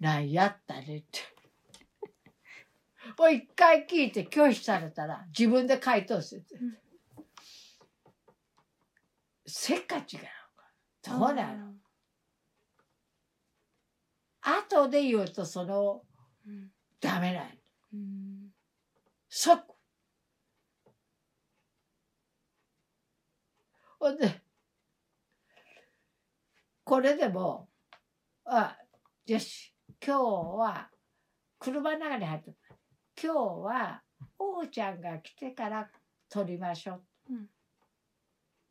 [0.00, 1.20] なんやったねって。
[3.18, 6.78] もう一回聞いて拒否されたら自分で回答しててうん。
[9.46, 10.24] せっかちが
[11.02, 11.72] どうなの？
[14.42, 16.02] 後で言うとその
[16.46, 17.44] うんダメなん
[17.94, 18.50] うん
[19.28, 19.75] 即
[23.98, 24.42] ほんで
[26.84, 27.68] これでも
[28.44, 28.76] あ
[29.26, 29.72] よし。
[30.04, 30.90] 今日は
[31.58, 32.74] 車の中に入ってた。
[33.20, 34.02] 今日は
[34.38, 35.90] 王ちゃんが来てから
[36.28, 37.46] 撮りましょう、うん。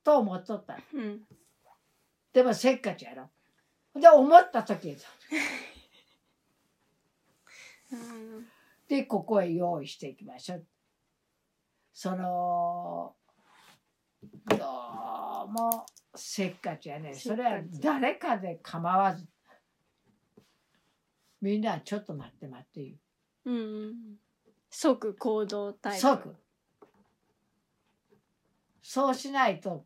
[0.03, 0.77] と思っとった。
[0.93, 1.21] うん。
[2.31, 3.29] でもせっかちやろ。
[3.99, 4.95] で思った時
[7.91, 8.45] うん。
[8.87, 10.65] でここへ用意していきましょう。
[11.91, 13.15] その
[14.45, 14.59] どう？
[15.47, 17.13] もせっかちやね。
[17.13, 19.25] それは誰かで構わず。
[21.41, 22.93] みんなちょっと待って待って言
[23.45, 23.51] う。
[23.51, 23.93] うん
[24.69, 25.99] 即行動タイプ。
[25.99, 26.35] 即。
[28.81, 29.85] そうしないと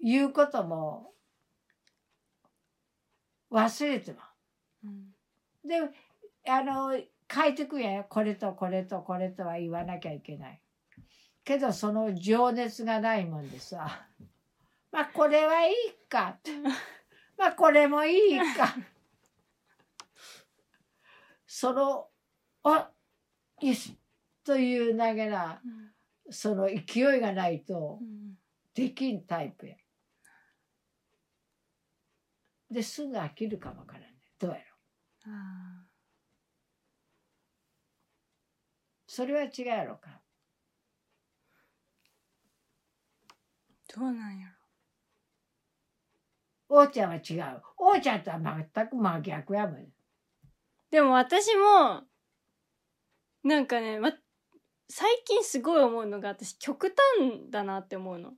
[0.00, 1.12] 言うことも
[3.50, 4.30] 忘れてま
[4.84, 4.88] う。
[4.88, 5.14] ん。
[5.64, 5.80] うで
[6.48, 6.98] あの
[7.32, 10.60] 書いてくんやよこれとこれとこれとは言わなきゃいけない。
[11.44, 14.06] けどその情熱がないもんでさ
[14.92, 15.74] まあこれはいい
[16.08, 16.38] か
[17.36, 18.74] まあこれもいいか
[21.46, 22.08] その
[22.62, 22.90] あ
[23.60, 23.96] よし
[24.44, 25.60] という投げな
[26.30, 27.98] その勢いがないと
[28.74, 29.76] できんタイプや。
[32.70, 34.08] ですぐ飽きるかもわからんね。
[34.38, 35.30] どうやろう。
[39.08, 40.20] それは違うやろうか。
[43.92, 47.62] どうなんやおーちゃんは違う。
[47.78, 48.38] おーちゃんとは
[48.74, 49.86] 全く真逆やもん。
[50.90, 52.02] でも私も
[53.42, 54.12] なんかね、ま、
[54.88, 58.32] 最近すごい思うのが私極端だなって思うの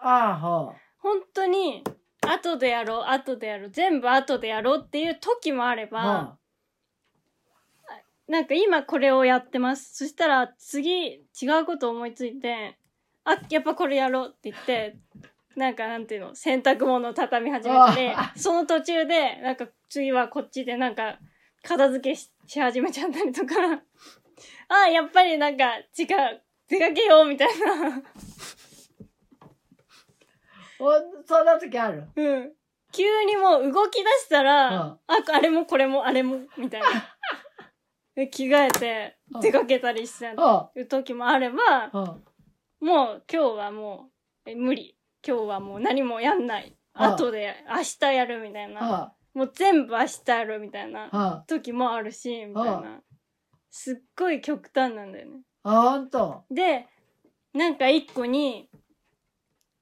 [0.00, 1.84] ああ、ほ本当に
[2.20, 5.88] 後でやろう後でやろう全部後でやろうっていう時もあれう。
[5.90, 6.38] ば、
[8.26, 11.20] なんか今これをやってますそしたら次違
[11.62, 12.78] うこと思いついて
[13.24, 14.96] あやっぱこれやろうって言って
[15.56, 21.18] なんかなんていうの、洗濯物を畳み始めたりあ、その途中で、なんか次はこっちでなんか、
[21.62, 23.54] 片付けしし始めちゃったりとか、
[24.68, 28.02] あ、やっぱりなんか、違う、出かけようみたいな。
[30.78, 30.90] お
[31.26, 32.04] そんな時ある？
[32.16, 32.52] うん。
[32.92, 35.00] 急にもう動き出したら、うんあ、
[35.32, 36.86] あれもこれもあれも、みたいな。
[38.14, 40.68] で着替えてうん出かけたりしてうん。
[40.76, 42.86] る時もあれば、うん。
[42.86, 44.10] もう今日はも
[44.46, 44.93] う、え無理。
[45.26, 46.68] 今日はもう何もやんない。
[46.68, 49.12] うん後で明日やるみたいな。
[49.34, 49.40] うん。
[49.40, 51.44] もう全部明日やるみたいなうん。
[51.48, 53.00] 時もあるし、みたいな。
[53.68, 55.40] すっごい極端なんだよね。
[55.64, 56.44] あ、ほんと。
[56.50, 56.86] で、
[57.52, 58.70] なんか一個に、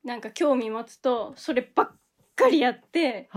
[0.03, 1.91] なんか興味持つと、そればっ
[2.35, 3.29] かりやって、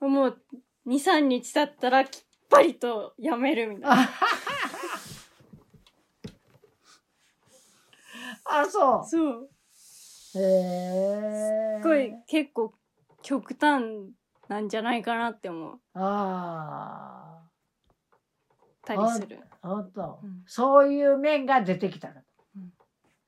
[0.00, 0.12] うん。
[0.12, 0.42] もう
[0.86, 3.96] 2、3日経ったらきっぱりとやめるみたいな。
[8.44, 9.50] ああ、そそう。
[10.34, 10.38] う。
[10.38, 11.78] へえ。
[11.78, 12.74] すっごい結構
[13.22, 13.84] 極端
[14.48, 17.42] なんじゃないかなって思うあ
[18.84, 19.40] たりする。
[19.60, 20.42] あ、ほんとうん。
[20.46, 22.14] そういう面が出てきたの
[22.56, 22.72] うん。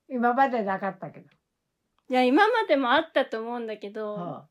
[0.09, 1.27] 今までなかったけど。
[2.09, 4.43] いや、今までもあったと思うんだけど、うん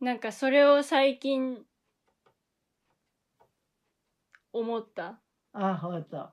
[0.00, 1.64] なんかそれを最近
[4.52, 5.18] 思った。
[5.54, 6.28] あ、ほんと。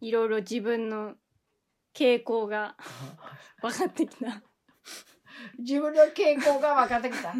[0.00, 1.14] いろいろ自分の
[1.96, 2.76] 傾向が
[3.62, 4.42] 分かってきた。
[5.58, 7.34] 自分の傾向が分かってきた。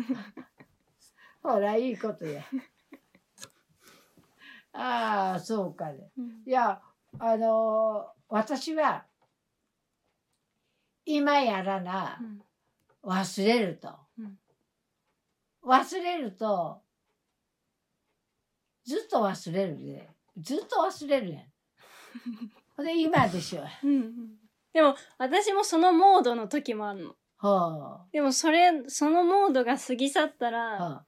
[1.42, 2.42] ほら、いいことや。
[4.72, 6.10] ああ、そうかね。
[6.46, 6.82] いや、
[7.18, 9.06] あのー私は、
[11.04, 12.18] 今やらな、
[13.04, 13.98] 忘れると。
[14.18, 14.38] うん
[15.62, 16.80] 忘れると、
[18.84, 21.44] ずっと忘れるで、ずっと忘れるやん。
[22.76, 23.64] ほんで、今でしょ。
[23.82, 24.45] うんうん
[24.76, 27.14] でも私もそのモードの時もあるの。
[27.38, 28.12] ほう。
[28.12, 31.06] でもそれ、そのモードが過ぎ去ったほら、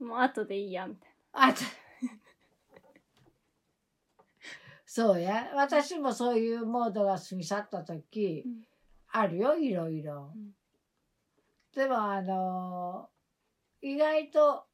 [0.00, 0.04] う。
[0.06, 1.58] もう後でいいや、みたいあた
[4.86, 5.52] そうや。
[5.54, 8.66] 私もそういうモードが過ぎ去った時、うん
[9.14, 10.32] あるよ、いろいろ。
[10.34, 10.56] うん
[11.76, 13.10] でも、あの
[13.82, 14.64] 意外と、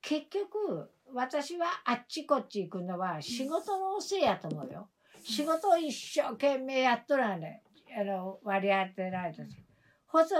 [0.00, 4.88] 結局、私はあっちこっち行くのは仕事のせいやと思うよ。
[5.24, 7.64] 仕事を一生懸命やっとらね。
[7.98, 9.56] あの、割り当てられた時。
[10.06, 10.34] ほんと、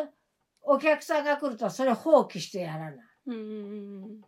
[0.63, 2.97] お客さんが来るとそれ放棄してやらない。
[2.97, 3.03] な。
[3.27, 3.39] うんう
[4.07, 4.21] ん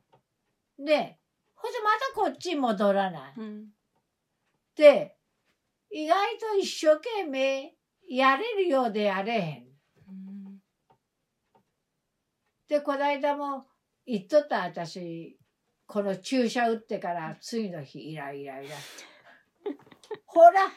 [0.79, 1.19] で、
[1.55, 3.35] ほんとまたこっちに戻らない。
[3.37, 3.67] うんうん。
[4.77, 5.17] で、
[5.91, 7.75] 意外と一生懸命
[8.09, 9.67] やれるようでやれへん。
[10.09, 10.61] うん
[12.69, 13.67] で、この間も
[14.07, 15.39] 言っとった私、
[15.87, 18.75] この注射打ってから次の日イライライラ。
[20.27, 20.73] ほら、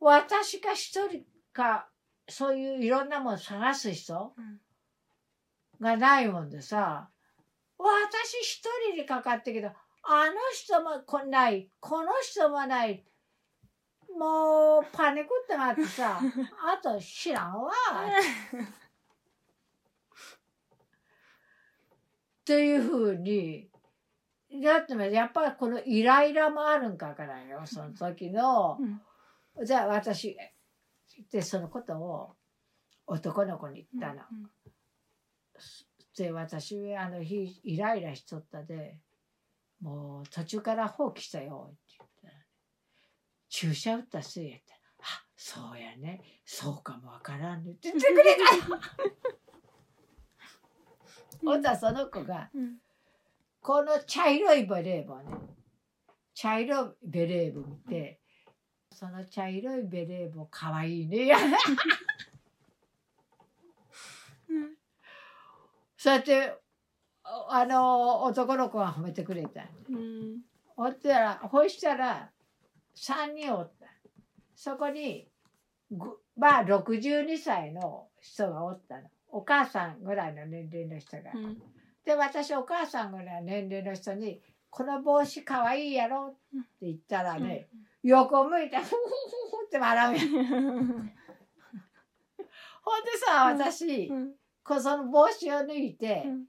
[0.00, 1.24] 私か一人
[1.58, 1.88] か、
[2.28, 4.60] そういういろんなもの探す人うん
[5.80, 7.08] がないもんでさ、
[7.78, 13.04] 私一人でかかってけど、あの人もこない、この人もない。
[14.18, 16.18] もうパニックってなってさ、
[16.64, 17.70] あと知らんわ。
[22.40, 23.70] っていうふうに、
[24.62, 28.78] だってねやっぱりこのイライラもあるんかからんよ、その時の。
[28.80, 29.00] うん
[29.64, 30.36] じゃあ私、
[31.30, 32.36] で、そのことを
[33.06, 34.22] 男の子に言ったの。
[36.16, 38.98] で、私、あの日、イライラしとったで、
[39.80, 42.34] もう途中から放棄したよって言ったら、
[43.48, 47.72] 注射打ったせいやったら、あ、そうやね、そうかもわからんね。
[47.72, 48.74] って言ってくれた。
[48.74, 48.80] よ。
[51.44, 52.78] ほんとはその子が、うん。
[53.60, 55.34] この茶色いベレー帽ね、
[56.34, 58.20] 茶色いベレー帽見て、
[58.98, 61.32] その茶色いベレー帽かわいいね。
[64.50, 64.74] うん
[65.96, 66.52] そうやって、
[67.22, 69.68] ああの、男の子が褒めてくれた。
[69.88, 70.40] うん
[70.74, 72.32] ほったら、ほしたら、
[72.96, 73.86] 3人おった。
[74.56, 75.28] そこに、
[75.92, 79.08] ぐまあ、62歳の人がおったの。
[79.28, 81.30] お母さんぐらいの年齢の人が。
[81.32, 81.62] うん
[82.04, 84.40] で、私、お母さんぐらいの年齢の人に、
[84.70, 87.68] この帽子かわいいやろって言ったらね、
[88.08, 88.96] 横向いて、 ふふふふ
[89.66, 90.28] って笑うやん。
[92.82, 94.34] ほんでさ、私、うん。
[94.64, 96.46] こうその帽子を抜いて、うん。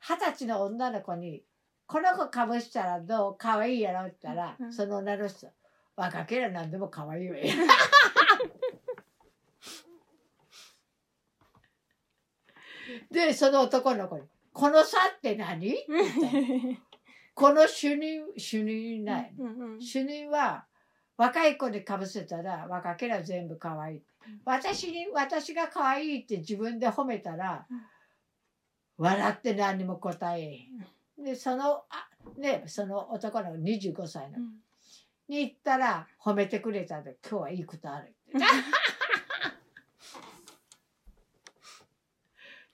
[0.00, 1.44] 二十歳の女の子に、
[1.86, 4.72] この子かぶしたらどうかわいいやろって言ったら、うん。
[4.72, 5.48] その女の人、
[5.96, 7.44] 若ければ何でもかわいいわよ。
[13.10, 15.74] で、その男の子に、この差って何？
[15.74, 16.76] って言ったの。
[17.34, 19.34] この主任、主任ない。
[19.78, 20.66] 主任は、
[21.22, 24.02] 若い子にかぶせたら、若ければ全部かわいい。
[24.44, 27.82] 私に私が可愛いって自分で褒めたら、うん
[28.98, 30.68] 笑って何にも答え
[31.18, 34.52] んでそのあねその男の25歳のうん
[35.28, 38.36] に行ったら褒めてくれたで今日はいいことあるって。
[38.38, 38.40] っ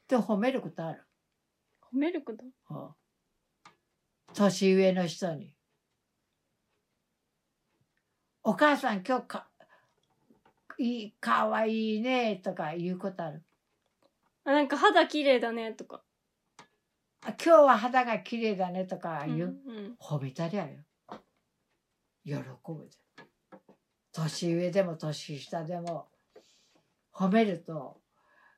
[0.09, 1.03] て褒めることある。
[1.93, 2.45] 褒めること？
[2.71, 2.95] うん
[4.35, 5.55] 年上の人に。
[8.51, 9.47] お母さん今日か
[10.79, 13.43] いいかわいいねとか言うことある？
[14.47, 16.03] あなんか肌綺麗だねとか
[17.27, 19.59] あ今日は肌が綺麗だねとか言う？
[19.67, 20.79] うんうん褒めたりゃよ。
[22.25, 22.33] 喜
[22.73, 22.97] ぶで。
[24.13, 26.09] 年上でも年下でも
[27.13, 28.01] 褒めると、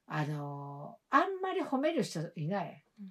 [0.07, 2.85] あのーあんまり褒める人いない。
[3.01, 3.07] うん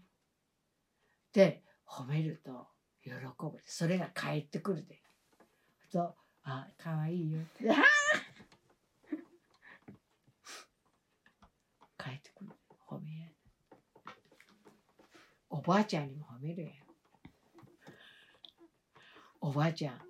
[1.34, 2.68] で、褒めると
[3.04, 3.60] 喜ぶ。
[3.66, 5.02] それが返ってくるで。
[5.92, 7.66] と、あ、かわいいよって。
[11.98, 12.52] 返 ってくる。
[12.88, 13.28] 褒めや。
[15.50, 16.74] おばあちゃんにも褒めるやん。
[19.42, 20.02] おばあちゃん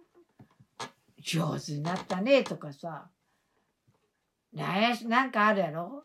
[1.20, 3.12] 上手になったねとかさ
[4.52, 6.04] なんかあるやろ？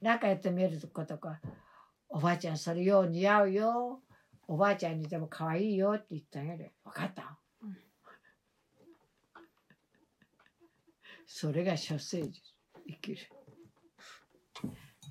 [0.00, 1.40] なんかやってみることか
[2.08, 4.02] おばあちゃんそれよう似合うよ
[4.48, 7.76] おばあちゃんにでも可愛いよって言ってあげる分かった、うん
[11.26, 12.40] それが処世術。
[12.88, 13.18] 生きる。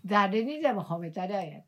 [0.05, 1.61] 誰にでも褒めたりゃや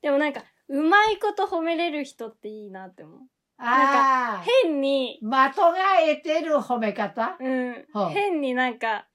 [0.00, 3.20] でもなんかうまいこと褒めれる人っていいなって思う。
[3.58, 5.18] ああ変に。
[5.20, 7.36] 的が得てる褒め方？
[7.40, 7.86] うん。
[7.92, 9.06] はあ変になんか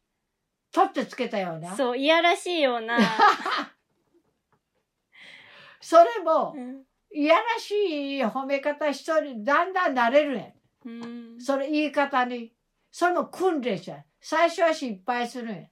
[0.72, 1.76] 取ってつけたような？
[1.76, 3.00] そういやらしいような、
[5.82, 6.84] それもうん。
[7.12, 7.72] いやらし
[8.18, 11.42] い褒め方一人だんだん慣れるねうんん。
[11.42, 12.54] それ言い方に。
[12.98, 14.06] それも訓練しちゃう。
[14.22, 15.64] 最初は失敗するんや。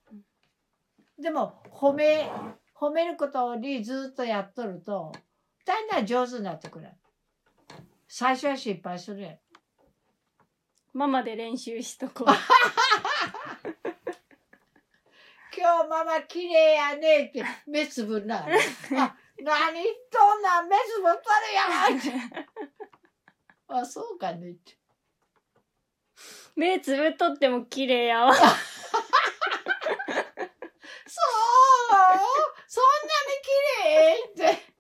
[1.18, 2.30] でも褒め、
[2.78, 5.14] 褒めることにずっとやっとると、
[5.66, 6.90] だんだん上手になってくる。
[8.10, 9.38] 最初は失敗するやん。
[10.92, 12.28] ママで練習しとこう
[15.58, 18.40] 今日ママ綺麗やねって目つぶんな。
[18.40, 22.12] あ、何言っとんなん目つぶっとるやんって。
[23.70, 24.83] あ、そうかねって。
[26.56, 28.48] 目つぶっとっても綺麗やわそう？
[32.68, 33.42] そんなに
[34.36, 34.50] 綺麗？
[34.56, 34.74] って。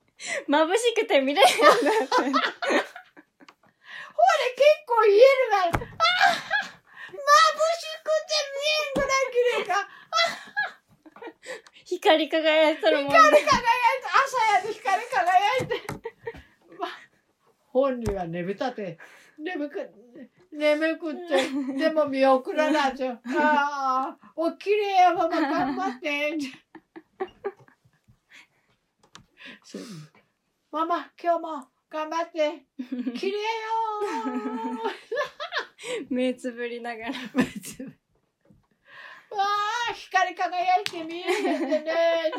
[0.47, 2.39] 眩しくて見れるようになってこれ結
[4.87, 5.21] 構言える
[5.51, 5.81] が、あー眩し
[8.01, 9.75] くて見えんぐらい綺麗か。
[11.85, 13.53] 光り輝いとるもんね光り輝いて、
[14.25, 15.71] 朝やで光り輝いて。
[16.79, 16.87] ま
[17.67, 18.97] 本人は眠たて、
[19.37, 19.91] 眠く、
[20.53, 23.09] 眠くって、 でも見送らないと。
[23.09, 26.37] ああ、お綺麗やママ頑張って。
[30.71, 32.65] ママ、今日も頑張って。
[33.17, 33.37] 綺麗よ
[36.09, 37.85] 目つぶりながらー。
[39.31, 39.43] わ
[39.89, 42.31] あ、光り輝いて見えへんでね。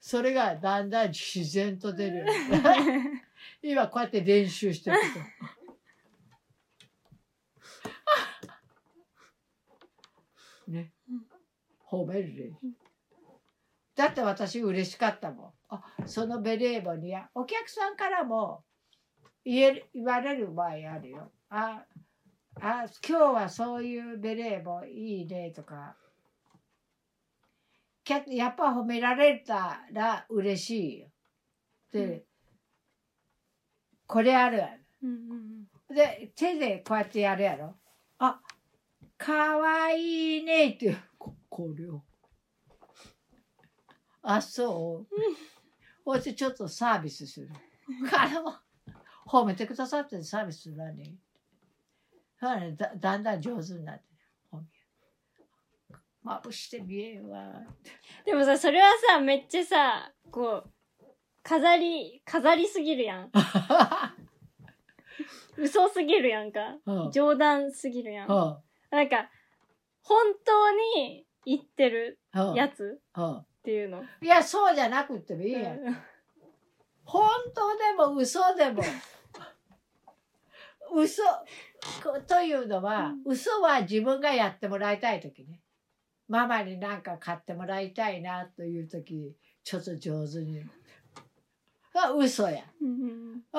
[0.00, 2.26] それがだんだん自然と出る。
[3.62, 5.04] 今こうやって練習してると。
[10.70, 10.92] ね。
[11.90, 12.58] 褒める練習。
[13.96, 15.52] だって私嬉しかったもん。
[15.70, 18.64] あ、そのベレー帽にや、お客さんからも
[19.44, 21.32] 言える言われる場合あるよ。
[21.48, 21.84] あ、
[22.60, 25.96] あ、今日はそういうベレー帽いいねとか。
[28.04, 31.08] きやっぱ褒められたら嬉しいよ。
[31.92, 32.27] で、うん
[34.08, 34.72] これあるやろ
[35.04, 35.14] うんう
[35.92, 37.76] んで、手でこうやってやるやろ。
[38.18, 38.40] あ、
[39.16, 42.02] かわいいねって、ここれを。
[44.22, 45.14] あ、そう？
[46.04, 47.48] ほいでちょっとサービスする。
[48.10, 48.54] からも、
[49.26, 51.14] 褒めてくださってサービスするわね。
[52.40, 54.04] だねだだんだん上手になって
[56.22, 57.62] まぶして見えんわ。
[58.26, 60.70] でもさそれはさめっちゃさこう
[61.42, 63.32] 飾り飾りすぎるやん。
[65.56, 66.76] 嘘すぎるやんか。
[66.86, 67.10] うん。
[67.10, 68.30] 冗談すぎるやん。
[68.30, 68.56] うん。
[68.90, 69.30] なんか
[70.02, 70.70] 本当
[71.00, 72.54] に言ってるうん。
[72.54, 73.38] やつうん。
[73.38, 74.04] っていうの。
[74.22, 75.78] いや、そうじゃなくってもいいやん。
[77.04, 78.82] 本当でも嘘でも。
[80.94, 81.22] 嘘。
[82.02, 85.60] こというのは、嘘は自分がやってもらいたい時ね。
[86.28, 89.34] ママになんか買ってもらいたいなという時
[89.64, 90.62] ちょっと上手に
[91.94, 92.64] あ嘘や。
[92.80, 92.92] うんう
[93.36, 93.58] んあ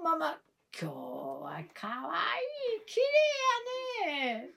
[0.00, 0.38] あママ。
[0.78, 2.42] 今日はかわい
[2.76, 3.00] い綺
[4.06, 4.50] 麗やね。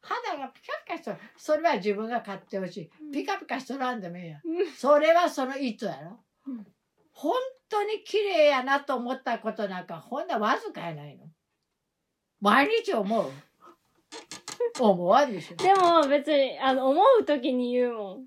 [0.00, 1.18] 肌がピカピカしとる。
[1.36, 2.90] それは自分が買ってほしい。
[3.02, 3.12] うん。
[3.12, 4.72] ピカピカしとらんでもいいやうん。
[4.72, 6.66] それはその意図やろ、うん。
[7.12, 7.34] 本
[7.68, 11.26] 当に綺麗やなと思ったことなんかほんなわずかやないの。
[12.40, 13.30] 毎日思う。
[14.80, 15.56] 思わんでしょ。
[15.56, 18.26] でも別に、あの、思うときに言うもん。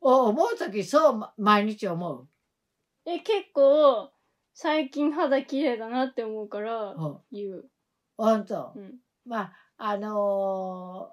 [0.00, 2.26] お思う時そうま毎日思う
[3.06, 4.12] え、結構、
[4.52, 7.70] 最近肌綺麗だなって思うから、うん言う。
[8.16, 8.98] 本当、うん。
[9.24, 11.10] まああの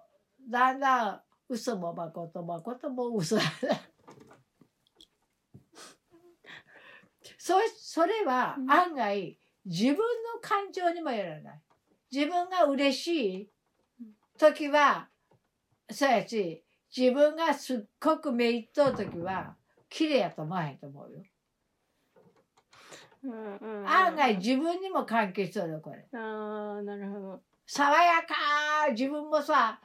[0.50, 3.38] ーだんだん嘘もまことまことも嘘
[7.38, 8.72] そそれはうん。
[8.72, 10.04] 案外自分の
[10.42, 11.62] 感情にもよらない。
[12.12, 13.50] 自分が嬉しい
[14.38, 15.10] 時は
[15.90, 16.64] そうやし
[16.96, 19.56] 自分がすっごくめいっとう時は
[19.90, 21.22] 綺麗やと思わへんと思うよ
[23.24, 23.80] うんうん。
[23.82, 26.06] うん、案外自分にも関係しとるよこれ。
[26.14, 27.42] ああ、なるほど。
[27.66, 29.80] 爽やか自分もさ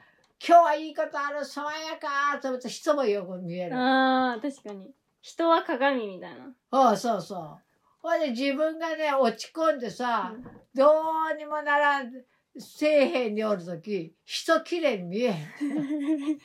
[0.45, 3.77] 今日はいいことある爽やかと思って人もよく見える。
[3.77, 4.91] ああ、確かに。
[5.21, 6.53] 人は鏡みたいな。
[6.71, 7.57] そうそうそう。
[7.99, 10.33] ほいで自分がね落ち込んでさ
[10.75, 10.91] ど
[11.33, 12.11] うにもならん
[12.57, 15.35] 底辺におる時人きれいに見えへん。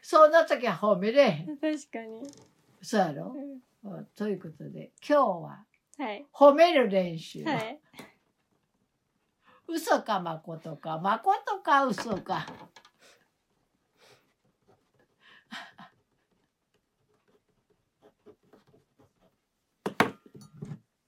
[0.00, 1.58] そんな時は褒めれへん。
[1.58, 2.22] 確かに。
[2.80, 3.65] そうやろ、うんうん
[4.14, 5.66] ということで今日は
[5.98, 6.26] はい。
[6.32, 7.80] 褒める練習、はい。
[9.66, 10.98] 嘘かまことか。
[10.98, 12.44] まことか嘘か。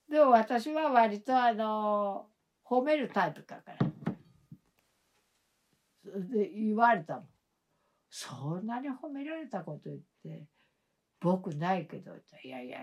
[0.09, 2.31] でも私は割とあの
[2.65, 3.77] 褒めるタイプだから。
[6.17, 7.29] で言われたもん
[8.09, 10.47] そんなに褒められたこと言って
[11.19, 12.79] 僕ないけどいやいや。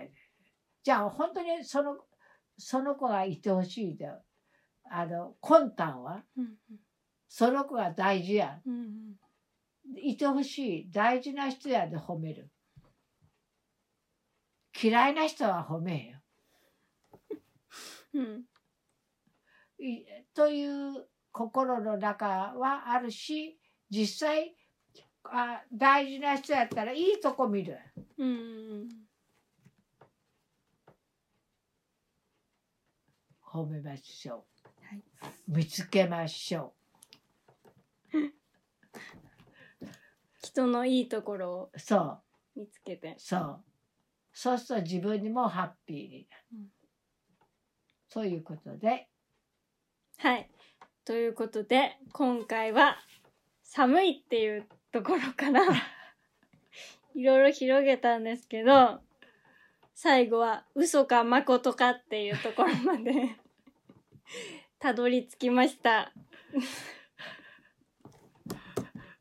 [0.83, 1.97] じゃあ本当にその
[2.57, 4.09] その子がいてほしいで
[4.89, 6.23] あの魂胆は。
[6.37, 6.55] うん。
[7.27, 8.59] その子が大事や。
[8.65, 9.15] うんうん。
[9.97, 10.91] いてほしい。
[10.91, 12.49] 大事な人やで褒める。
[14.81, 16.19] 嫌いな人は褒めへんよ。
[18.13, 18.43] うん。
[19.79, 23.59] いという心の中はあるし
[23.89, 24.55] 実際
[25.31, 27.77] あ大事な人やったらいいとこ見る。
[28.17, 29.07] うんうん
[33.57, 34.45] 褒めましょ
[34.81, 35.01] う、はい。
[35.47, 36.75] 見つけましょ
[40.43, 42.21] 人のいいところをうそう。
[42.59, 43.15] 見つけて。
[43.17, 43.63] そう。
[44.33, 46.27] そうすると自分にもハッピーに。
[46.29, 46.69] なる、うん。
[48.09, 49.09] ということで。
[50.17, 50.51] はい。
[51.05, 52.97] ということで、今回は
[53.63, 55.61] 寒いっていうところから
[57.13, 59.01] いろいろ広げたんですけど、
[59.93, 63.35] 最後は嘘か誠かっていうところまで
[64.79, 66.11] たどり着きました。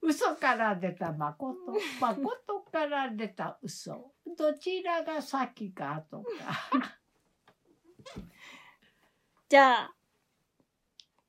[0.02, 1.56] 嘘から出た誠
[2.00, 7.00] 誠から出た嘘どちらが先かとか
[9.48, 9.94] じゃあ、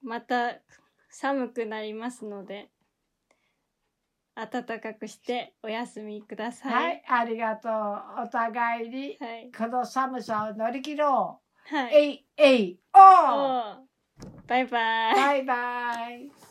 [0.02, 0.60] また
[1.10, 2.70] 寒くなりますので、
[4.38, 6.70] 暖かくしてお休みくださ。
[6.70, 9.52] はいい、ありがとうお互いにはい。
[9.52, 11.96] この寒さを乗り切ろう、はい。
[11.96, 13.88] えいえいおーおー
[14.48, 15.16] バイバイ。
[15.16, 16.47] バイバイ